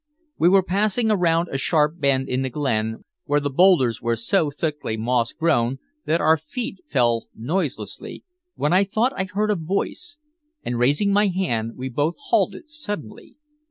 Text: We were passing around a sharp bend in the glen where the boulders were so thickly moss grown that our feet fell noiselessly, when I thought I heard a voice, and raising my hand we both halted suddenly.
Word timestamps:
We 0.39 0.49
were 0.49 0.63
passing 0.63 1.11
around 1.11 1.49
a 1.51 1.59
sharp 1.59 1.99
bend 1.99 2.27
in 2.27 2.41
the 2.41 2.49
glen 2.49 3.03
where 3.25 3.39
the 3.39 3.51
boulders 3.51 4.01
were 4.01 4.15
so 4.15 4.49
thickly 4.49 4.97
moss 4.97 5.31
grown 5.31 5.77
that 6.07 6.19
our 6.19 6.37
feet 6.37 6.79
fell 6.89 7.27
noiselessly, 7.35 8.23
when 8.55 8.73
I 8.73 8.83
thought 8.83 9.13
I 9.15 9.25
heard 9.25 9.51
a 9.51 9.55
voice, 9.55 10.17
and 10.63 10.79
raising 10.79 11.13
my 11.13 11.27
hand 11.27 11.73
we 11.75 11.87
both 11.87 12.15
halted 12.17 12.67
suddenly. 12.71 13.35